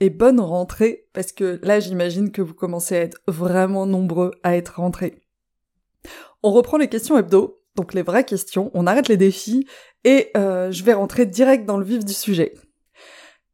et 0.00 0.10
bonne 0.10 0.40
rentrée, 0.40 1.08
parce 1.12 1.32
que 1.32 1.60
là 1.62 1.80
j'imagine 1.80 2.30
que 2.30 2.42
vous 2.42 2.54
commencez 2.54 2.96
à 2.96 3.00
être 3.00 3.20
vraiment 3.26 3.86
nombreux 3.86 4.32
à 4.42 4.56
être 4.56 4.80
rentrés. 4.80 5.20
On 6.42 6.52
reprend 6.52 6.76
les 6.76 6.88
questions 6.88 7.18
hebdo, 7.18 7.60
donc 7.74 7.94
les 7.94 8.02
vraies 8.02 8.24
questions, 8.24 8.70
on 8.74 8.86
arrête 8.86 9.08
les 9.08 9.16
défis, 9.16 9.66
et 10.04 10.30
euh, 10.36 10.70
je 10.70 10.84
vais 10.84 10.92
rentrer 10.92 11.26
direct 11.26 11.66
dans 11.66 11.78
le 11.78 11.84
vif 11.84 12.04
du 12.04 12.12
sujet. 12.12 12.54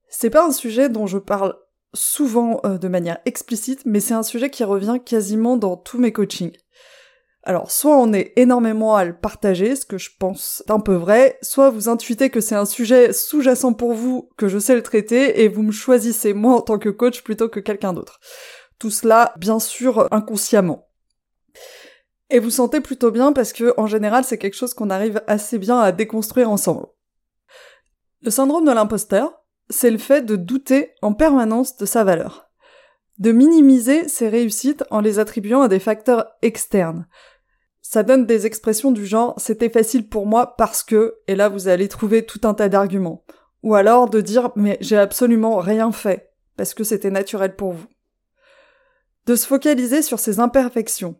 C'est 0.08 0.30
pas 0.30 0.46
un 0.46 0.52
sujet 0.52 0.88
dont 0.88 1.06
je 1.06 1.18
parle 1.18 1.56
souvent 1.94 2.60
euh, 2.64 2.78
de 2.78 2.88
manière 2.88 3.18
explicite, 3.24 3.82
mais 3.86 4.00
c'est 4.00 4.14
un 4.14 4.22
sujet 4.22 4.50
qui 4.50 4.64
revient 4.64 4.98
quasiment 5.04 5.56
dans 5.56 5.76
tous 5.76 5.98
mes 5.98 6.12
coachings. 6.12 6.52
Alors, 7.46 7.70
soit 7.70 7.98
on 7.98 8.14
est 8.14 8.32
énormément 8.36 8.96
à 8.96 9.04
le 9.04 9.14
partager, 9.14 9.76
ce 9.76 9.84
que 9.84 9.98
je 9.98 10.10
pense 10.18 10.62
un 10.68 10.80
peu 10.80 10.94
vrai, 10.94 11.38
soit 11.42 11.68
vous 11.68 11.90
intuitez 11.90 12.30
que 12.30 12.40
c'est 12.40 12.54
un 12.54 12.64
sujet 12.64 13.12
sous-jacent 13.12 13.74
pour 13.74 13.92
vous, 13.92 14.30
que 14.38 14.48
je 14.48 14.58
sais 14.58 14.74
le 14.74 14.82
traiter, 14.82 15.42
et 15.42 15.48
vous 15.48 15.62
me 15.62 15.70
choisissez 15.70 16.32
moi 16.32 16.54
en 16.54 16.62
tant 16.62 16.78
que 16.78 16.88
coach 16.88 17.22
plutôt 17.22 17.50
que 17.50 17.60
quelqu'un 17.60 17.92
d'autre. 17.92 18.18
Tout 18.78 18.90
cela, 18.90 19.34
bien 19.36 19.58
sûr, 19.58 20.08
inconsciemment. 20.10 20.88
Et 22.30 22.38
vous 22.38 22.48
sentez 22.48 22.80
plutôt 22.80 23.10
bien 23.10 23.34
parce 23.34 23.52
que, 23.52 23.74
en 23.76 23.86
général, 23.86 24.24
c'est 24.24 24.38
quelque 24.38 24.56
chose 24.56 24.72
qu'on 24.72 24.88
arrive 24.88 25.22
assez 25.26 25.58
bien 25.58 25.78
à 25.78 25.92
déconstruire 25.92 26.50
ensemble. 26.50 26.86
Le 28.22 28.30
syndrome 28.30 28.64
de 28.64 28.72
l'imposteur, 28.72 29.44
c'est 29.68 29.90
le 29.90 29.98
fait 29.98 30.22
de 30.22 30.36
douter 30.36 30.92
en 31.02 31.12
permanence 31.12 31.76
de 31.76 31.84
sa 31.84 32.04
valeur. 32.04 32.50
De 33.18 33.32
minimiser 33.32 34.08
ses 34.08 34.30
réussites 34.30 34.82
en 34.90 35.00
les 35.00 35.18
attribuant 35.18 35.60
à 35.60 35.68
des 35.68 35.78
facteurs 35.78 36.26
externes, 36.40 37.06
ça 37.94 38.02
donne 38.02 38.26
des 38.26 38.44
expressions 38.44 38.90
du 38.90 39.06
genre 39.06 39.34
c'était 39.36 39.68
facile 39.68 40.08
pour 40.08 40.26
moi 40.26 40.56
parce 40.56 40.82
que, 40.82 41.18
et 41.28 41.36
là 41.36 41.48
vous 41.48 41.68
allez 41.68 41.86
trouver 41.86 42.26
tout 42.26 42.40
un 42.42 42.52
tas 42.52 42.68
d'arguments. 42.68 43.24
Ou 43.62 43.76
alors 43.76 44.10
de 44.10 44.20
dire 44.20 44.50
mais 44.56 44.78
j'ai 44.80 44.96
absolument 44.96 45.58
rien 45.58 45.92
fait, 45.92 46.32
parce 46.56 46.74
que 46.74 46.82
c'était 46.82 47.12
naturel 47.12 47.54
pour 47.54 47.72
vous. 47.72 47.86
De 49.26 49.36
se 49.36 49.46
focaliser 49.46 50.02
sur 50.02 50.18
ses 50.18 50.40
imperfections. 50.40 51.14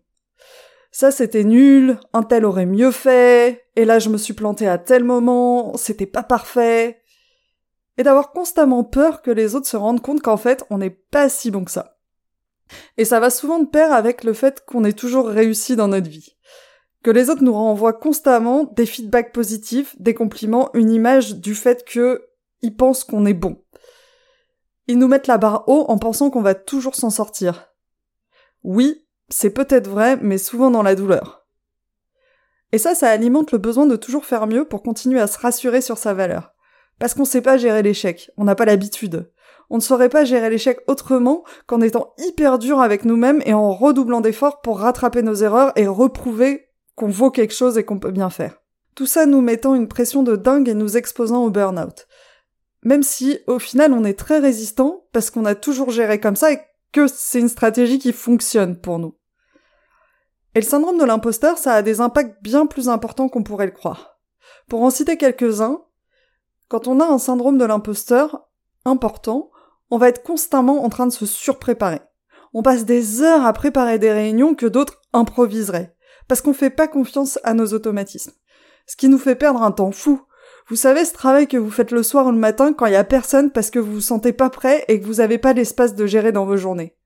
Ça 0.90 1.12
c'était 1.12 1.44
nul, 1.44 1.96
un 2.12 2.24
tel 2.24 2.44
aurait 2.44 2.66
mieux 2.66 2.90
fait, 2.90 3.66
et 3.76 3.84
là 3.84 4.00
je 4.00 4.08
me 4.08 4.18
suis 4.18 4.34
planté 4.34 4.66
à 4.66 4.78
tel 4.78 5.04
moment, 5.04 5.76
c'était 5.76 6.06
pas 6.06 6.24
parfait. 6.24 7.02
Et 7.98 8.02
d'avoir 8.02 8.32
constamment 8.32 8.82
peur 8.82 9.22
que 9.22 9.30
les 9.30 9.54
autres 9.54 9.68
se 9.68 9.76
rendent 9.76 10.02
compte 10.02 10.22
qu'en 10.22 10.38
fait 10.38 10.64
on 10.70 10.78
n'est 10.78 10.90
pas 10.90 11.28
si 11.28 11.52
bon 11.52 11.64
que 11.64 11.70
ça. 11.70 11.98
Et 12.96 13.04
ça 13.04 13.20
va 13.20 13.30
souvent 13.30 13.60
de 13.60 13.68
pair 13.68 13.92
avec 13.92 14.24
le 14.24 14.32
fait 14.32 14.64
qu'on 14.66 14.82
est 14.82 14.98
toujours 14.98 15.28
réussi 15.28 15.76
dans 15.76 15.86
notre 15.86 16.08
vie 16.08 16.34
que 17.04 17.10
les 17.10 17.28
autres 17.28 17.44
nous 17.44 17.52
renvoient 17.52 17.92
constamment 17.92 18.64
des 18.64 18.86
feedbacks 18.86 19.32
positifs, 19.32 19.94
des 20.00 20.14
compliments, 20.14 20.70
une 20.72 20.90
image 20.90 21.36
du 21.36 21.54
fait 21.54 21.84
que 21.84 22.26
ils 22.62 22.74
pensent 22.74 23.04
qu'on 23.04 23.26
est 23.26 23.34
bon. 23.34 23.62
Ils 24.86 24.98
nous 24.98 25.06
mettent 25.06 25.26
la 25.26 25.36
barre 25.36 25.68
haut 25.68 25.84
en 25.88 25.98
pensant 25.98 26.30
qu'on 26.30 26.40
va 26.40 26.54
toujours 26.54 26.94
s'en 26.94 27.10
sortir. 27.10 27.74
Oui, 28.62 29.06
c'est 29.28 29.50
peut-être 29.50 29.86
vrai, 29.86 30.16
mais 30.22 30.38
souvent 30.38 30.70
dans 30.70 30.82
la 30.82 30.94
douleur. 30.94 31.46
Et 32.72 32.78
ça, 32.78 32.94
ça 32.94 33.10
alimente 33.10 33.52
le 33.52 33.58
besoin 33.58 33.84
de 33.84 33.96
toujours 33.96 34.24
faire 34.24 34.46
mieux 34.46 34.64
pour 34.64 34.82
continuer 34.82 35.20
à 35.20 35.26
se 35.26 35.38
rassurer 35.38 35.82
sur 35.82 35.98
sa 35.98 36.14
valeur. 36.14 36.54
Parce 36.98 37.12
qu'on 37.12 37.26
sait 37.26 37.42
pas 37.42 37.58
gérer 37.58 37.82
l'échec, 37.82 38.30
on 38.38 38.44
n'a 38.44 38.54
pas 38.54 38.64
l'habitude. 38.64 39.30
On 39.68 39.76
ne 39.76 39.82
saurait 39.82 40.08
pas 40.08 40.24
gérer 40.24 40.48
l'échec 40.48 40.80
autrement 40.86 41.44
qu'en 41.66 41.82
étant 41.82 42.14
hyper 42.16 42.58
dur 42.58 42.80
avec 42.80 43.04
nous-mêmes 43.04 43.42
et 43.44 43.52
en 43.52 43.72
redoublant 43.74 44.22
d'efforts 44.22 44.62
pour 44.62 44.78
rattraper 44.78 45.22
nos 45.22 45.34
erreurs 45.34 45.72
et 45.76 45.86
reprouver 45.86 46.70
qu'on 46.94 47.08
vaut 47.08 47.30
quelque 47.30 47.54
chose 47.54 47.78
et 47.78 47.84
qu'on 47.84 47.98
peut 47.98 48.10
bien 48.10 48.30
faire. 48.30 48.60
Tout 48.94 49.06
ça 49.06 49.26
nous 49.26 49.40
mettant 49.40 49.74
une 49.74 49.88
pression 49.88 50.22
de 50.22 50.36
dingue 50.36 50.68
et 50.68 50.74
nous 50.74 50.96
exposant 50.96 51.44
au 51.44 51.50
burn-out. 51.50 52.06
Même 52.82 53.02
si, 53.02 53.38
au 53.46 53.58
final, 53.58 53.92
on 53.92 54.04
est 54.04 54.18
très 54.18 54.38
résistant 54.38 55.06
parce 55.12 55.30
qu'on 55.30 55.46
a 55.46 55.54
toujours 55.54 55.90
géré 55.90 56.20
comme 56.20 56.36
ça 56.36 56.52
et 56.52 56.60
que 56.92 57.08
c'est 57.08 57.40
une 57.40 57.48
stratégie 57.48 57.98
qui 57.98 58.12
fonctionne 58.12 58.76
pour 58.76 58.98
nous. 58.98 59.16
Et 60.54 60.60
le 60.60 60.66
syndrome 60.66 60.98
de 60.98 61.04
l'imposteur, 61.04 61.58
ça 61.58 61.72
a 61.72 61.82
des 61.82 62.00
impacts 62.00 62.40
bien 62.42 62.66
plus 62.66 62.88
importants 62.88 63.28
qu'on 63.28 63.42
pourrait 63.42 63.66
le 63.66 63.72
croire. 63.72 64.20
Pour 64.68 64.82
en 64.82 64.90
citer 64.90 65.16
quelques-uns, 65.16 65.82
quand 66.68 66.86
on 66.86 67.00
a 67.00 67.06
un 67.06 67.18
syndrome 67.18 67.58
de 67.58 67.64
l'imposteur 67.64 68.48
important, 68.84 69.50
on 69.90 69.98
va 69.98 70.08
être 70.08 70.22
constamment 70.22 70.84
en 70.84 70.88
train 70.88 71.06
de 71.06 71.12
se 71.12 71.26
surpréparer. 71.26 72.00
On 72.52 72.62
passe 72.62 72.84
des 72.84 73.22
heures 73.22 73.44
à 73.44 73.52
préparer 73.52 73.98
des 73.98 74.12
réunions 74.12 74.54
que 74.54 74.66
d'autres 74.66 75.02
improviseraient 75.12 75.93
parce 76.28 76.40
qu'on 76.40 76.54
fait 76.54 76.70
pas 76.70 76.88
confiance 76.88 77.38
à 77.44 77.54
nos 77.54 77.72
automatismes. 77.72 78.32
Ce 78.86 78.96
qui 78.96 79.08
nous 79.08 79.18
fait 79.18 79.34
perdre 79.34 79.62
un 79.62 79.72
temps 79.72 79.92
fou. 79.92 80.20
Vous 80.68 80.76
savez 80.76 81.04
ce 81.04 81.12
travail 81.12 81.46
que 81.46 81.56
vous 81.56 81.70
faites 81.70 81.90
le 81.90 82.02
soir 82.02 82.26
ou 82.26 82.30
le 82.30 82.38
matin 82.38 82.72
quand 82.72 82.86
il 82.86 82.92
y 82.92 82.96
a 82.96 83.04
personne 83.04 83.50
parce 83.50 83.70
que 83.70 83.78
vous 83.78 83.94
vous 83.94 84.00
sentez 84.00 84.32
pas 84.32 84.50
prêt 84.50 84.84
et 84.88 85.00
que 85.00 85.06
vous 85.06 85.20
avez 85.20 85.38
pas 85.38 85.52
l'espace 85.52 85.94
de 85.94 86.06
gérer 86.06 86.32
dans 86.32 86.46
vos 86.46 86.56
journées. 86.56 86.96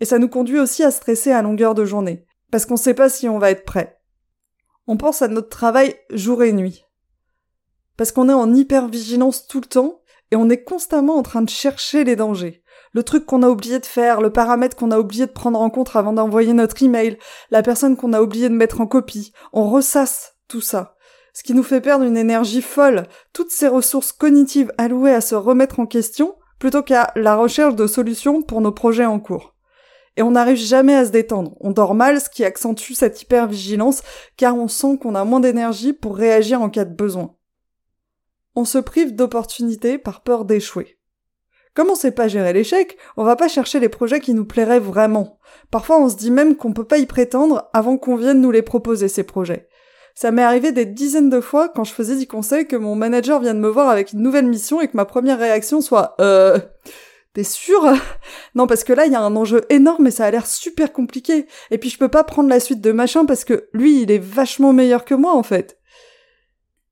Et 0.00 0.04
ça 0.04 0.18
nous 0.18 0.28
conduit 0.28 0.58
aussi 0.58 0.82
à 0.82 0.90
stresser 0.90 1.30
à 1.30 1.40
longueur 1.40 1.74
de 1.74 1.84
journée, 1.84 2.26
parce 2.50 2.66
qu'on 2.66 2.76
sait 2.76 2.94
pas 2.94 3.08
si 3.08 3.28
on 3.28 3.38
va 3.38 3.50
être 3.50 3.64
prêt. 3.64 4.00
On 4.86 4.96
pense 4.96 5.22
à 5.22 5.28
notre 5.28 5.48
travail 5.48 5.94
jour 6.10 6.42
et 6.42 6.52
nuit. 6.52 6.84
Parce 7.96 8.12
qu'on 8.12 8.28
est 8.28 8.34
en 8.34 8.52
hyper-vigilance 8.52 9.46
tout 9.46 9.60
le 9.60 9.66
temps 9.66 10.02
et 10.30 10.36
on 10.36 10.50
est 10.50 10.64
constamment 10.64 11.16
en 11.16 11.22
train 11.22 11.42
de 11.42 11.50
chercher 11.50 12.04
les 12.04 12.16
dangers 12.16 12.63
le 12.94 13.02
truc 13.02 13.26
qu'on 13.26 13.42
a 13.42 13.48
oublié 13.48 13.80
de 13.80 13.86
faire, 13.86 14.20
le 14.20 14.30
paramètre 14.30 14.76
qu'on 14.76 14.92
a 14.92 14.98
oublié 14.98 15.26
de 15.26 15.32
prendre 15.32 15.60
en 15.60 15.68
compte 15.68 15.94
avant 15.94 16.12
d'envoyer 16.12 16.52
notre 16.52 16.80
email, 16.82 17.18
la 17.50 17.62
personne 17.62 17.96
qu'on 17.96 18.12
a 18.12 18.22
oublié 18.22 18.48
de 18.48 18.54
mettre 18.54 18.80
en 18.80 18.86
copie. 18.86 19.32
On 19.52 19.68
ressasse 19.68 20.36
tout 20.48 20.60
ça. 20.60 20.96
Ce 21.34 21.42
qui 21.42 21.54
nous 21.54 21.64
fait 21.64 21.80
perdre 21.80 22.04
une 22.04 22.16
énergie 22.16 22.62
folle, 22.62 23.02
toutes 23.32 23.50
ces 23.50 23.66
ressources 23.66 24.12
cognitives 24.12 24.72
allouées 24.78 25.12
à 25.12 25.20
se 25.20 25.34
remettre 25.34 25.80
en 25.80 25.86
question, 25.86 26.36
plutôt 26.60 26.84
qu'à 26.84 27.10
la 27.16 27.34
recherche 27.34 27.74
de 27.74 27.88
solutions 27.88 28.40
pour 28.40 28.60
nos 28.60 28.70
projets 28.70 29.04
en 29.04 29.18
cours. 29.18 29.56
Et 30.16 30.22
on 30.22 30.30
n'arrive 30.30 30.56
jamais 30.56 30.94
à 30.94 31.04
se 31.04 31.10
détendre. 31.10 31.56
On 31.58 31.72
dort 31.72 31.96
mal, 31.96 32.20
ce 32.20 32.30
qui 32.30 32.44
accentue 32.44 32.92
cette 32.92 33.20
hypervigilance, 33.20 34.02
car 34.36 34.54
on 34.54 34.68
sent 34.68 34.98
qu'on 35.02 35.16
a 35.16 35.24
moins 35.24 35.40
d'énergie 35.40 35.92
pour 35.92 36.16
réagir 36.16 36.62
en 36.62 36.70
cas 36.70 36.84
de 36.84 36.94
besoin. 36.94 37.34
On 38.54 38.64
se 38.64 38.78
prive 38.78 39.16
d'opportunités 39.16 39.98
par 39.98 40.22
peur 40.22 40.44
d'échouer. 40.44 40.96
Comme 41.74 41.90
on 41.90 41.96
sait 41.96 42.12
pas 42.12 42.28
gérer 42.28 42.52
l'échec, 42.52 42.96
on 43.16 43.24
va 43.24 43.36
pas 43.36 43.48
chercher 43.48 43.80
les 43.80 43.88
projets 43.88 44.20
qui 44.20 44.32
nous 44.32 44.44
plairaient 44.44 44.80
vraiment. 44.80 45.38
Parfois 45.70 45.98
on 45.98 46.08
se 46.08 46.16
dit 46.16 46.30
même 46.30 46.56
qu'on 46.56 46.72
peut 46.72 46.86
pas 46.86 46.98
y 46.98 47.06
prétendre 47.06 47.68
avant 47.72 47.98
qu'on 47.98 48.16
vienne 48.16 48.40
nous 48.40 48.52
les 48.52 48.62
proposer, 48.62 49.08
ces 49.08 49.24
projets. 49.24 49.68
Ça 50.14 50.30
m'est 50.30 50.44
arrivé 50.44 50.70
des 50.70 50.86
dizaines 50.86 51.30
de 51.30 51.40
fois 51.40 51.68
quand 51.68 51.82
je 51.82 51.92
faisais 51.92 52.16
du 52.16 52.28
conseil 52.28 52.68
que 52.68 52.76
mon 52.76 52.94
manager 52.94 53.40
vienne 53.40 53.58
me 53.58 53.68
voir 53.68 53.88
avec 53.88 54.12
une 54.12 54.22
nouvelle 54.22 54.46
mission 54.46 54.80
et 54.80 54.86
que 54.86 54.96
ma 54.96 55.04
première 55.04 55.38
réaction 55.40 55.80
soit 55.80 56.14
euh 56.20 56.58
T'es 57.34 57.42
sûr? 57.42 57.92
Non, 58.54 58.68
parce 58.68 58.84
que 58.84 58.92
là, 58.92 59.06
il 59.06 59.12
y 59.12 59.16
a 59.16 59.20
un 59.20 59.34
enjeu 59.34 59.62
énorme 59.68 60.06
et 60.06 60.12
ça 60.12 60.24
a 60.24 60.30
l'air 60.30 60.46
super 60.46 60.92
compliqué. 60.92 61.46
Et 61.72 61.78
puis 61.78 61.90
je 61.90 61.98
peux 61.98 62.08
pas 62.08 62.22
prendre 62.22 62.48
la 62.48 62.60
suite 62.60 62.80
de 62.80 62.92
machin 62.92 63.26
parce 63.26 63.44
que 63.44 63.68
lui, 63.72 64.02
il 64.02 64.12
est 64.12 64.22
vachement 64.22 64.72
meilleur 64.72 65.04
que 65.04 65.16
moi, 65.16 65.34
en 65.34 65.42
fait. 65.42 65.80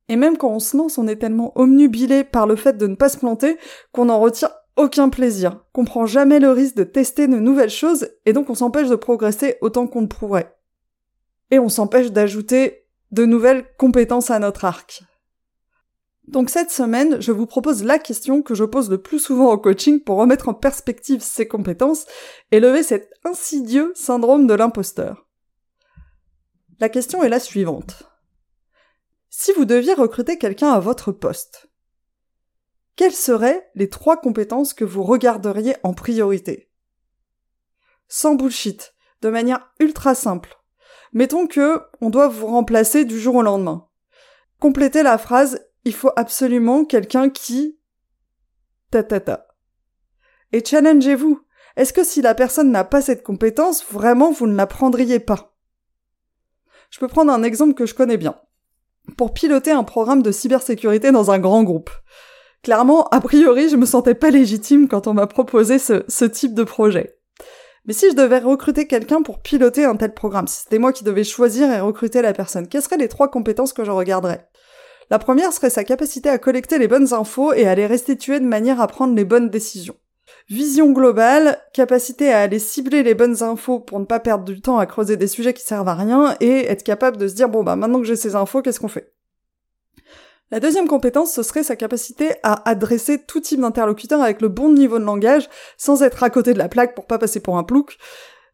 Et 0.08 0.16
même 0.16 0.36
quand 0.36 0.50
on 0.50 0.58
se 0.58 0.76
lance, 0.76 0.98
on 0.98 1.06
est 1.06 1.16
tellement 1.16 1.52
omnubilé 1.54 2.24
par 2.24 2.48
le 2.48 2.56
fait 2.56 2.76
de 2.76 2.88
ne 2.88 2.96
pas 2.96 3.08
se 3.08 3.18
planter 3.18 3.56
qu'on 3.92 4.08
en 4.08 4.18
retire 4.18 4.50
aucun 4.76 5.08
plaisir, 5.08 5.64
qu'on 5.72 5.84
prend 5.84 6.06
jamais 6.06 6.40
le 6.40 6.50
risque 6.50 6.76
de 6.76 6.84
tester 6.84 7.26
de 7.28 7.36
nouvelles 7.36 7.70
choses 7.70 8.08
et 8.24 8.32
donc 8.32 8.50
on 8.50 8.54
s'empêche 8.54 8.88
de 8.88 8.96
progresser 8.96 9.56
autant 9.60 9.86
qu'on 9.86 10.02
le 10.02 10.08
pourrait. 10.08 10.56
Et 11.50 11.58
on 11.58 11.68
s'empêche 11.68 12.10
d'ajouter 12.10 12.86
de 13.10 13.26
nouvelles 13.26 13.66
compétences 13.76 14.30
à 14.30 14.38
notre 14.38 14.64
arc. 14.64 15.04
Donc 16.28 16.50
cette 16.50 16.70
semaine, 16.70 17.20
je 17.20 17.32
vous 17.32 17.46
propose 17.46 17.82
la 17.84 17.98
question 17.98 18.42
que 18.42 18.54
je 18.54 18.64
pose 18.64 18.88
le 18.88 19.02
plus 19.02 19.18
souvent 19.18 19.52
au 19.52 19.58
coaching 19.58 20.00
pour 20.00 20.18
remettre 20.18 20.48
en 20.48 20.54
perspective 20.54 21.20
ses 21.20 21.46
compétences 21.46 22.06
et 22.52 22.60
lever 22.60 22.82
cet 22.82 23.12
insidieux 23.24 23.92
syndrome 23.94 24.46
de 24.46 24.54
l'imposteur. 24.54 25.26
La 26.80 26.88
question 26.88 27.22
est 27.22 27.28
la 27.28 27.40
suivante. 27.40 28.04
Si 29.28 29.52
vous 29.52 29.64
deviez 29.64 29.94
recruter 29.94 30.38
quelqu'un 30.38 30.70
à 30.70 30.80
votre 30.80 31.10
poste, 31.10 31.71
quelles 32.96 33.12
seraient 33.12 33.70
les 33.74 33.88
trois 33.88 34.16
compétences 34.20 34.74
que 34.74 34.84
vous 34.84 35.02
regarderiez 35.02 35.76
en 35.82 35.94
priorité? 35.94 36.70
Sans 38.08 38.34
bullshit, 38.34 38.94
de 39.22 39.30
manière 39.30 39.72
ultra 39.80 40.14
simple. 40.14 40.58
Mettons 41.12 41.46
que 41.46 41.80
on 42.00 42.10
doit 42.10 42.28
vous 42.28 42.46
remplacer 42.46 43.04
du 43.04 43.18
jour 43.18 43.36
au 43.36 43.42
lendemain. 43.42 43.88
Complétez 44.58 45.02
la 45.02 45.18
phrase 45.18 45.60
il 45.84 45.94
faut 45.94 46.12
absolument 46.16 46.84
quelqu'un 46.84 47.30
qui 47.30 47.78
ta 48.90 49.02
ta 49.02 49.20
ta. 49.20 49.48
Et 50.52 50.64
challengez-vous. 50.64 51.44
Est-ce 51.76 51.94
que 51.94 52.04
si 52.04 52.20
la 52.20 52.34
personne 52.34 52.70
n'a 52.70 52.84
pas 52.84 53.00
cette 53.00 53.22
compétence, 53.22 53.84
vraiment 53.90 54.30
vous 54.30 54.46
ne 54.46 54.54
la 54.54 54.66
prendriez 54.66 55.18
pas? 55.18 55.56
Je 56.90 56.98
peux 56.98 57.08
prendre 57.08 57.32
un 57.32 57.42
exemple 57.42 57.72
que 57.72 57.86
je 57.86 57.94
connais 57.94 58.18
bien. 58.18 58.38
Pour 59.16 59.32
piloter 59.32 59.70
un 59.70 59.82
programme 59.82 60.22
de 60.22 60.30
cybersécurité 60.30 61.10
dans 61.10 61.30
un 61.30 61.38
grand 61.38 61.64
groupe. 61.64 61.90
Clairement, 62.62 63.08
a 63.08 63.20
priori, 63.20 63.68
je 63.68 63.76
me 63.76 63.86
sentais 63.86 64.14
pas 64.14 64.30
légitime 64.30 64.86
quand 64.86 65.08
on 65.08 65.14
m'a 65.14 65.26
proposé 65.26 65.80
ce, 65.80 66.24
type 66.24 66.54
de 66.54 66.62
projet. 66.62 67.18
Mais 67.86 67.92
si 67.92 68.08
je 68.08 68.14
devais 68.14 68.38
recruter 68.38 68.86
quelqu'un 68.86 69.22
pour 69.22 69.40
piloter 69.40 69.84
un 69.84 69.96
tel 69.96 70.14
programme, 70.14 70.46
si 70.46 70.60
c'était 70.62 70.78
moi 70.78 70.92
qui 70.92 71.02
devais 71.02 71.24
choisir 71.24 71.72
et 71.72 71.80
recruter 71.80 72.22
la 72.22 72.32
personne, 72.32 72.68
quelles 72.68 72.82
seraient 72.82 72.98
les 72.98 73.08
trois 73.08 73.28
compétences 73.28 73.72
que 73.72 73.84
je 73.84 73.90
regarderais? 73.90 74.48
La 75.10 75.18
première 75.18 75.52
serait 75.52 75.70
sa 75.70 75.82
capacité 75.82 76.28
à 76.28 76.38
collecter 76.38 76.78
les 76.78 76.86
bonnes 76.86 77.12
infos 77.12 77.52
et 77.52 77.66
à 77.66 77.74
les 77.74 77.88
restituer 77.88 78.38
de 78.38 78.46
manière 78.46 78.80
à 78.80 78.86
prendre 78.86 79.16
les 79.16 79.24
bonnes 79.24 79.50
décisions. 79.50 79.96
Vision 80.48 80.92
globale, 80.92 81.58
capacité 81.74 82.32
à 82.32 82.42
aller 82.42 82.60
cibler 82.60 83.02
les 83.02 83.14
bonnes 83.14 83.42
infos 83.42 83.80
pour 83.80 83.98
ne 83.98 84.04
pas 84.04 84.20
perdre 84.20 84.44
du 84.44 84.60
temps 84.60 84.78
à 84.78 84.86
creuser 84.86 85.16
des 85.16 85.26
sujets 85.26 85.52
qui 85.52 85.64
servent 85.64 85.88
à 85.88 85.94
rien 85.94 86.36
et 86.38 86.66
être 86.66 86.84
capable 86.84 87.16
de 87.16 87.26
se 87.26 87.34
dire 87.34 87.48
bon 87.48 87.64
bah 87.64 87.74
maintenant 87.74 87.98
que 87.98 88.06
j'ai 88.06 88.16
ces 88.16 88.36
infos, 88.36 88.62
qu'est-ce 88.62 88.78
qu'on 88.78 88.86
fait? 88.86 89.12
La 90.52 90.60
deuxième 90.60 90.86
compétence, 90.86 91.32
ce 91.32 91.42
serait 91.42 91.62
sa 91.62 91.76
capacité 91.76 92.34
à 92.42 92.68
adresser 92.68 93.18
tout 93.18 93.40
type 93.40 93.62
d'interlocuteur 93.62 94.20
avec 94.20 94.42
le 94.42 94.48
bon 94.48 94.70
niveau 94.70 94.98
de 94.98 95.04
langage, 95.04 95.48
sans 95.78 96.02
être 96.02 96.22
à 96.22 96.28
côté 96.28 96.52
de 96.52 96.58
la 96.58 96.68
plaque 96.68 96.94
pour 96.94 97.06
pas 97.06 97.16
passer 97.16 97.40
pour 97.40 97.56
un 97.56 97.64
plouc, 97.64 97.96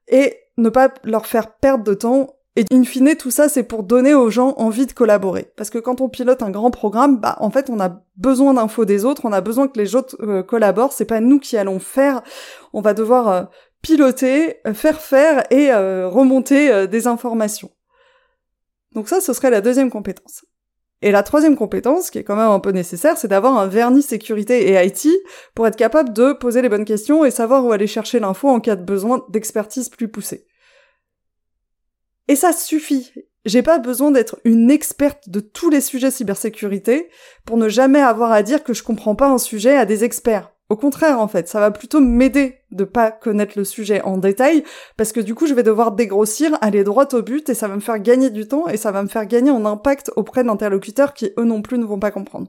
et 0.06 0.36
ne 0.58 0.68
pas 0.68 0.94
leur 1.02 1.26
faire 1.26 1.56
perdre 1.56 1.82
de 1.82 1.94
temps. 1.94 2.36
Et 2.54 2.64
in 2.70 2.84
fine, 2.84 3.16
tout 3.16 3.32
ça, 3.32 3.48
c'est 3.48 3.64
pour 3.64 3.82
donner 3.82 4.14
aux 4.14 4.30
gens 4.30 4.54
envie 4.58 4.86
de 4.86 4.92
collaborer. 4.92 5.52
Parce 5.56 5.70
que 5.70 5.78
quand 5.78 6.00
on 6.00 6.08
pilote 6.08 6.40
un 6.40 6.50
grand 6.50 6.70
programme, 6.70 7.18
bah, 7.18 7.34
en 7.40 7.50
fait, 7.50 7.68
on 7.68 7.80
a 7.80 8.00
besoin 8.16 8.54
d'infos 8.54 8.84
des 8.84 9.04
autres, 9.04 9.22
on 9.24 9.32
a 9.32 9.40
besoin 9.40 9.66
que 9.66 9.78
les 9.78 9.96
autres 9.96 10.16
euh, 10.20 10.44
collaborent, 10.44 10.92
c'est 10.92 11.04
pas 11.04 11.18
nous 11.18 11.40
qui 11.40 11.56
allons 11.56 11.80
faire, 11.80 12.22
on 12.72 12.80
va 12.80 12.94
devoir 12.94 13.28
euh, 13.28 13.42
piloter, 13.82 14.58
euh, 14.68 14.72
faire 14.72 15.00
faire 15.00 15.52
et 15.52 15.72
remonter 15.72 16.86
des 16.86 17.08
informations. 17.08 17.72
Donc 18.92 19.08
ça, 19.08 19.20
ce 19.20 19.32
serait 19.32 19.50
la 19.50 19.60
deuxième 19.60 19.90
compétence. 19.90 20.44
Et 21.00 21.12
la 21.12 21.22
troisième 21.22 21.56
compétence, 21.56 22.10
qui 22.10 22.18
est 22.18 22.24
quand 22.24 22.36
même 22.36 22.50
un 22.50 22.58
peu 22.58 22.70
nécessaire, 22.70 23.16
c'est 23.16 23.28
d'avoir 23.28 23.56
un 23.56 23.68
vernis 23.68 24.02
sécurité 24.02 24.68
et 24.68 24.84
IT 24.84 25.08
pour 25.54 25.66
être 25.66 25.76
capable 25.76 26.12
de 26.12 26.32
poser 26.32 26.60
les 26.60 26.68
bonnes 26.68 26.84
questions 26.84 27.24
et 27.24 27.30
savoir 27.30 27.64
où 27.64 27.70
aller 27.70 27.86
chercher 27.86 28.18
l'info 28.18 28.48
en 28.48 28.58
cas 28.58 28.74
de 28.74 28.84
besoin 28.84 29.24
d'expertise 29.28 29.88
plus 29.88 30.08
poussée. 30.08 30.46
Et 32.26 32.34
ça 32.34 32.52
suffit. 32.52 33.12
J'ai 33.44 33.62
pas 33.62 33.78
besoin 33.78 34.10
d'être 34.10 34.40
une 34.44 34.70
experte 34.70 35.28
de 35.28 35.40
tous 35.40 35.70
les 35.70 35.80
sujets 35.80 36.10
cybersécurité 36.10 37.08
pour 37.46 37.56
ne 37.56 37.68
jamais 37.68 38.00
avoir 38.00 38.32
à 38.32 38.42
dire 38.42 38.64
que 38.64 38.74
je 38.74 38.82
comprends 38.82 39.14
pas 39.14 39.30
un 39.30 39.38
sujet 39.38 39.76
à 39.76 39.86
des 39.86 40.04
experts. 40.04 40.52
Au 40.70 40.76
contraire, 40.76 41.18
en 41.18 41.28
fait, 41.28 41.48
ça 41.48 41.60
va 41.60 41.70
plutôt 41.70 41.98
m'aider 41.98 42.58
de 42.72 42.84
pas 42.84 43.10
connaître 43.10 43.54
le 43.56 43.64
sujet 43.64 44.02
en 44.02 44.18
détail, 44.18 44.64
parce 44.98 45.12
que 45.12 45.20
du 45.20 45.34
coup, 45.34 45.46
je 45.46 45.54
vais 45.54 45.62
devoir 45.62 45.92
dégrossir, 45.92 46.58
aller 46.60 46.84
droit 46.84 47.08
au 47.14 47.22
but, 47.22 47.48
et 47.48 47.54
ça 47.54 47.68
va 47.68 47.74
me 47.74 47.80
faire 47.80 47.98
gagner 47.98 48.28
du 48.28 48.46
temps, 48.46 48.68
et 48.68 48.76
ça 48.76 48.92
va 48.92 49.02
me 49.02 49.08
faire 49.08 49.24
gagner 49.24 49.50
en 49.50 49.64
impact 49.64 50.10
auprès 50.16 50.44
d'interlocuteurs 50.44 51.14
qui, 51.14 51.32
eux 51.38 51.44
non 51.44 51.62
plus, 51.62 51.78
ne 51.78 51.86
vont 51.86 51.98
pas 51.98 52.10
comprendre. 52.10 52.48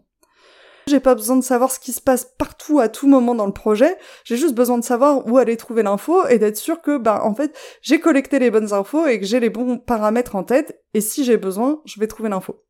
J'ai 0.89 1.00
pas 1.00 1.16
besoin 1.16 1.38
de 1.38 1.44
savoir 1.44 1.71
ce 1.71 1.80
qui 1.80 1.94
se 1.94 2.01
passe 2.01 2.25
partout 2.38 2.81
à 2.81 2.89
tout 2.89 3.07
moment 3.07 3.36
dans 3.36 3.45
le 3.45 3.54
projet, 3.54 3.95
j'ai 4.25 4.36
juste 4.36 4.56
besoin 4.56 4.77
de 4.77 4.83
savoir 4.83 5.25
où 5.25 5.38
aller 5.38 5.56
trouver 5.56 5.83
l'info 5.83 6.27
et 6.27 6.39
d'être 6.39 6.57
sûr 6.57 6.81
que, 6.81 6.98
bah, 6.98 7.21
en 7.24 7.33
fait, 7.33 7.56
j'ai 7.81 8.01
collecté 8.01 8.38
les 8.39 8.51
bonnes 8.51 8.74
infos 8.74 9.06
et 9.06 9.18
que 9.19 9.25
j'ai 9.25 9.39
les 9.39 9.50
bons 9.50 9.77
paramètres 9.77 10.36
en 10.36 10.44
tête, 10.44 10.83
et 10.94 11.00
si 11.00 11.24
j'ai 11.24 11.38
besoin, 11.38 11.81
je 11.86 12.01
vais 12.01 12.07
trouver 12.07 12.27
l'info. 12.27 12.66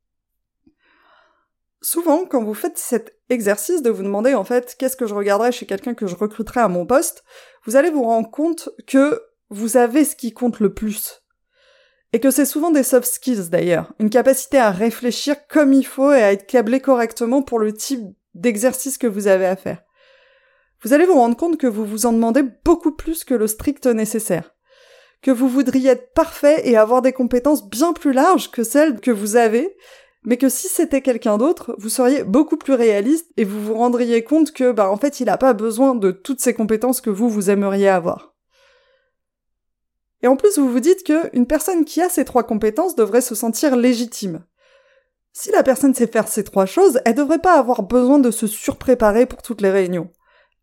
Souvent, 1.81 2.25
quand 2.25 2.43
vous 2.43 2.53
faites 2.53 2.77
cet 2.77 3.17
exercice 3.29 3.81
de 3.81 3.89
vous 3.89 4.03
demander 4.03 4.33
en 4.33 4.43
fait 4.43 4.75
qu'est-ce 4.77 4.97
que 4.97 5.07
je 5.07 5.13
regarderais 5.13 5.53
chez 5.53 5.65
quelqu'un 5.65 5.93
que 5.93 6.07
je 6.07 6.15
recruterais 6.15 6.59
à 6.59 6.67
mon 6.67 6.85
poste, 6.85 7.23
vous 7.65 7.77
allez 7.77 7.89
vous 7.89 8.03
rendre 8.03 8.29
compte 8.29 8.69
que 8.85 9.21
vous 9.49 9.77
avez 9.77 10.03
ce 10.03 10.15
qui 10.15 10.33
compte 10.33 10.59
le 10.59 10.73
plus. 10.73 11.23
Et 12.11 12.19
que 12.19 12.31
c'est 12.31 12.45
souvent 12.45 12.71
des 12.71 12.83
soft 12.83 13.07
skills 13.07 13.49
d'ailleurs, 13.49 13.93
une 13.99 14.09
capacité 14.09 14.57
à 14.57 14.71
réfléchir 14.71 15.35
comme 15.47 15.73
il 15.73 15.85
faut 15.85 16.11
et 16.11 16.21
à 16.21 16.33
être 16.33 16.47
câblé 16.47 16.81
correctement 16.81 17.41
pour 17.43 17.59
le 17.59 17.71
type 17.71 18.01
d'exercice 18.33 18.97
que 18.97 19.07
vous 19.07 19.27
avez 19.27 19.45
à 19.45 19.55
faire. 19.55 19.81
Vous 20.81 20.93
allez 20.93 21.05
vous 21.05 21.13
rendre 21.13 21.37
compte 21.37 21.57
que 21.57 21.67
vous 21.67 21.85
vous 21.85 22.05
en 22.05 22.13
demandez 22.13 22.43
beaucoup 22.65 22.93
plus 22.95 23.23
que 23.23 23.33
le 23.33 23.47
strict 23.47 23.85
nécessaire. 23.85 24.55
Que 25.21 25.31
vous 25.31 25.49
voudriez 25.49 25.91
être 25.91 26.13
parfait 26.13 26.67
et 26.67 26.77
avoir 26.77 27.01
des 27.01 27.11
compétences 27.13 27.69
bien 27.69 27.93
plus 27.93 28.13
larges 28.13 28.51
que 28.51 28.63
celles 28.63 28.99
que 29.01 29.11
vous 29.11 29.35
avez, 29.35 29.75
mais 30.23 30.37
que 30.37 30.49
si 30.49 30.67
c'était 30.67 31.01
quelqu'un 31.01 31.37
d'autre, 31.37 31.75
vous 31.77 31.89
seriez 31.89 32.23
beaucoup 32.23 32.57
plus 32.57 32.73
réaliste 32.73 33.31
et 33.37 33.45
vous 33.45 33.61
vous 33.61 33.73
rendriez 33.73 34.23
compte 34.23 34.51
que, 34.51 34.71
bah, 34.71 34.91
en 34.91 34.97
fait, 34.97 35.19
il 35.19 35.25
n'a 35.25 35.37
pas 35.37 35.53
besoin 35.53 35.95
de 35.95 36.11
toutes 36.11 36.41
ces 36.41 36.53
compétences 36.53 37.01
que 37.01 37.09
vous, 37.09 37.29
vous 37.29 37.49
aimeriez 37.49 37.89
avoir. 37.89 38.35
Et 40.21 40.27
en 40.27 40.35
plus, 40.35 40.57
vous 40.57 40.69
vous 40.69 40.81
dites 40.81 41.03
qu'une 41.03 41.47
personne 41.47 41.85
qui 41.85 42.01
a 42.01 42.09
ces 42.09 42.25
trois 42.25 42.43
compétences 42.43 42.95
devrait 42.95 43.21
se 43.21 43.35
sentir 43.35 43.75
légitime. 43.77 44.43
Si 45.31 45.51
la 45.51 45.63
personne 45.63 45.93
sait 45.93 46.07
faire 46.07 46.27
ces 46.27 46.43
trois 46.43 46.65
choses, 46.65 46.99
elle 47.05 47.15
devrait 47.15 47.39
pas 47.39 47.57
avoir 47.57 47.83
besoin 47.83 48.19
de 48.19 48.31
se 48.31 48.47
surpréparer 48.47 49.25
pour 49.25 49.41
toutes 49.41 49.61
les 49.61 49.71
réunions. 49.71 50.11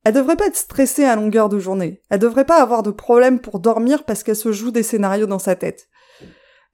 Elle 0.04 0.14
devrait 0.14 0.36
pas 0.36 0.46
être 0.46 0.56
stressée 0.56 1.04
à 1.04 1.16
longueur 1.16 1.48
de 1.48 1.58
journée. 1.58 2.02
Elle 2.10 2.18
devrait 2.18 2.44
pas 2.44 2.60
avoir 2.60 2.82
de 2.82 2.90
problème 2.90 3.40
pour 3.40 3.58
dormir 3.58 4.04
parce 4.04 4.22
qu'elle 4.22 4.36
se 4.36 4.52
joue 4.52 4.70
des 4.70 4.82
scénarios 4.82 5.26
dans 5.26 5.38
sa 5.38 5.56
tête. 5.56 5.88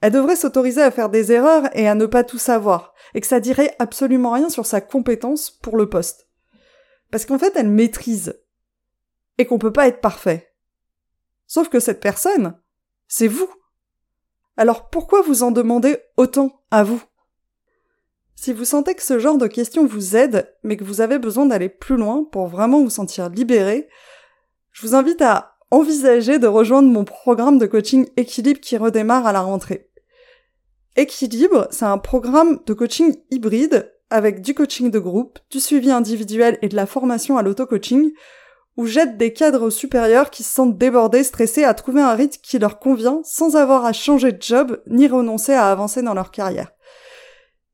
Elle 0.02 0.12
devrait 0.12 0.34
s'autoriser 0.34 0.82
à 0.82 0.90
faire 0.90 1.08
des 1.08 1.30
erreurs 1.30 1.70
et 1.74 1.88
à 1.88 1.94
ne 1.94 2.06
pas 2.06 2.24
tout 2.24 2.36
savoir, 2.36 2.92
et 3.14 3.20
que 3.20 3.26
ça 3.26 3.38
dirait 3.38 3.76
absolument 3.78 4.32
rien 4.32 4.48
sur 4.48 4.66
sa 4.66 4.80
compétence 4.80 5.48
pour 5.48 5.76
le 5.76 5.88
poste. 5.88 6.28
Parce 7.12 7.24
qu'en 7.24 7.38
fait, 7.38 7.52
elle 7.54 7.68
maîtrise. 7.68 8.42
Et 9.38 9.46
qu'on 9.46 9.58
peut 9.58 9.72
pas 9.72 9.86
être 9.86 10.00
parfait. 10.00 10.52
Sauf 11.46 11.68
que 11.68 11.78
cette 11.78 12.00
personne, 12.00 12.58
c'est 13.06 13.28
vous. 13.28 13.48
Alors 14.56 14.90
pourquoi 14.90 15.22
vous 15.22 15.44
en 15.44 15.52
demandez 15.52 15.98
autant 16.16 16.64
à 16.72 16.82
vous? 16.82 17.02
Si 18.34 18.52
vous 18.52 18.64
sentez 18.64 18.96
que 18.96 19.04
ce 19.04 19.20
genre 19.20 19.38
de 19.38 19.46
questions 19.46 19.86
vous 19.86 20.16
aide, 20.16 20.52
mais 20.64 20.76
que 20.76 20.84
vous 20.84 21.00
avez 21.00 21.20
besoin 21.20 21.46
d'aller 21.46 21.68
plus 21.68 21.96
loin 21.96 22.24
pour 22.24 22.48
vraiment 22.48 22.82
vous 22.82 22.90
sentir 22.90 23.28
libéré, 23.28 23.88
je 24.72 24.84
vous 24.84 24.96
invite 24.96 25.22
à 25.22 25.58
envisager 25.70 26.40
de 26.40 26.48
rejoindre 26.48 26.88
mon 26.88 27.04
programme 27.04 27.58
de 27.58 27.66
coaching 27.66 28.08
équilibre 28.16 28.60
qui 28.60 28.76
redémarre 28.76 29.26
à 29.28 29.32
la 29.32 29.42
rentrée. 29.42 29.91
Équilibre, 30.94 31.68
c'est 31.70 31.86
un 31.86 31.96
programme 31.96 32.60
de 32.66 32.74
coaching 32.74 33.16
hybride 33.30 33.90
avec 34.10 34.42
du 34.42 34.52
coaching 34.52 34.90
de 34.90 34.98
groupe, 34.98 35.38
du 35.50 35.58
suivi 35.58 35.90
individuel 35.90 36.58
et 36.60 36.68
de 36.68 36.76
la 36.76 36.84
formation 36.84 37.38
à 37.38 37.42
l'auto-coaching, 37.42 38.12
où 38.76 38.86
j'aide 38.86 39.16
des 39.16 39.32
cadres 39.32 39.70
supérieurs 39.70 40.28
qui 40.28 40.42
se 40.42 40.52
sentent 40.52 40.76
débordés, 40.76 41.24
stressés 41.24 41.64
à 41.64 41.72
trouver 41.72 42.02
un 42.02 42.14
rythme 42.14 42.40
qui 42.42 42.58
leur 42.58 42.78
convient 42.78 43.22
sans 43.24 43.56
avoir 43.56 43.86
à 43.86 43.94
changer 43.94 44.32
de 44.32 44.42
job 44.42 44.82
ni 44.86 45.08
renoncer 45.08 45.54
à 45.54 45.70
avancer 45.70 46.02
dans 46.02 46.14
leur 46.14 46.30
carrière. 46.30 46.72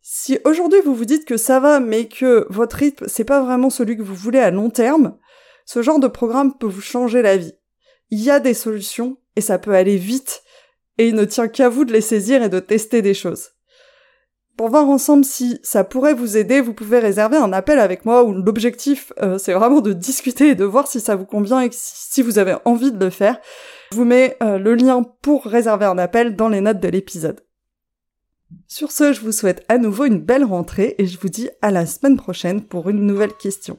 Si 0.00 0.38
aujourd'hui 0.44 0.80
vous 0.84 0.94
vous 0.94 1.04
dites 1.04 1.24
que 1.24 1.36
ça 1.36 1.60
va 1.60 1.80
mais 1.80 2.06
que 2.06 2.46
votre 2.50 2.76
rythme 2.76 3.06
c'est 3.08 3.24
pas 3.24 3.40
vraiment 3.40 3.70
celui 3.70 3.96
que 3.96 4.02
vous 4.02 4.14
voulez 4.14 4.38
à 4.38 4.50
long 4.50 4.70
terme, 4.70 5.16
ce 5.66 5.82
genre 5.82 6.00
de 6.00 6.08
programme 6.08 6.56
peut 6.56 6.66
vous 6.66 6.80
changer 6.80 7.20
la 7.22 7.36
vie. 7.36 7.52
Il 8.10 8.20
y 8.20 8.30
a 8.30 8.40
des 8.40 8.54
solutions 8.54 9.18
et 9.36 9.40
ça 9.40 9.58
peut 9.58 9.74
aller 9.74 9.96
vite 9.96 10.42
et 10.98 11.08
il 11.08 11.14
ne 11.14 11.24
tient 11.24 11.48
qu'à 11.48 11.68
vous 11.68 11.84
de 11.84 11.92
les 11.92 12.00
saisir 12.00 12.42
et 12.42 12.48
de 12.48 12.60
tester 12.60 13.02
des 13.02 13.14
choses. 13.14 13.50
Pour 14.56 14.70
voir 14.70 14.88
ensemble 14.88 15.24
si 15.24 15.60
ça 15.62 15.84
pourrait 15.84 16.14
vous 16.14 16.36
aider, 16.36 16.60
vous 16.60 16.74
pouvez 16.74 16.98
réserver 16.98 17.36
un 17.36 17.52
appel 17.52 17.78
avec 17.78 18.04
moi 18.04 18.24
où 18.24 18.32
l'objectif 18.32 19.12
euh, 19.22 19.38
c'est 19.38 19.52
vraiment 19.52 19.80
de 19.80 19.92
discuter 19.92 20.48
et 20.48 20.54
de 20.56 20.64
voir 20.64 20.88
si 20.88 20.98
ça 20.98 21.14
vous 21.14 21.26
convient 21.26 21.60
et 21.60 21.70
si 21.70 22.22
vous 22.22 22.40
avez 22.40 22.56
envie 22.64 22.90
de 22.90 22.98
le 22.98 23.10
faire. 23.10 23.38
Je 23.92 23.96
vous 23.96 24.04
mets 24.04 24.36
euh, 24.42 24.58
le 24.58 24.74
lien 24.74 25.04
pour 25.22 25.44
réserver 25.44 25.84
un 25.84 25.96
appel 25.96 26.34
dans 26.34 26.48
les 26.48 26.60
notes 26.60 26.80
de 26.80 26.88
l'épisode. 26.88 27.40
Sur 28.66 28.90
ce, 28.90 29.12
je 29.12 29.20
vous 29.20 29.30
souhaite 29.30 29.64
à 29.68 29.78
nouveau 29.78 30.06
une 30.06 30.20
belle 30.20 30.44
rentrée 30.44 30.96
et 30.98 31.06
je 31.06 31.20
vous 31.20 31.28
dis 31.28 31.48
à 31.62 31.70
la 31.70 31.86
semaine 31.86 32.16
prochaine 32.16 32.60
pour 32.60 32.88
une 32.88 33.06
nouvelle 33.06 33.34
question. 33.34 33.78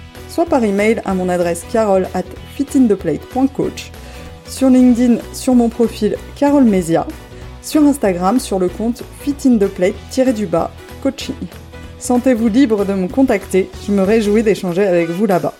soit 0.31 0.45
par 0.45 0.63
email 0.63 1.01
à 1.03 1.13
mon 1.13 1.27
adresse 1.27 1.65
carole 1.71 2.07
at 2.13 2.23
fitintheplate.coach, 2.55 3.91
sur 4.47 4.69
LinkedIn 4.69 5.17
sur 5.33 5.55
mon 5.55 5.67
profil 5.67 6.15
Carole 6.35 6.63
Mesia, 6.63 7.05
sur 7.61 7.83
Instagram 7.83 8.39
sur 8.39 8.57
le 8.57 8.69
compte 8.69 9.03
fitintheplate-du-bas 9.19 10.71
coaching. 11.03 11.35
Sentez-vous 11.99 12.47
libre 12.47 12.85
de 12.85 12.93
me 12.93 13.07
contacter, 13.07 13.69
je 13.85 13.91
me 13.91 14.03
réjouis 14.03 14.41
d'échanger 14.41 14.87
avec 14.87 15.09
vous 15.09 15.25
là-bas. 15.25 15.53